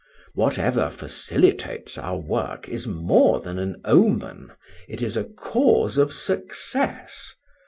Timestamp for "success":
6.11-7.35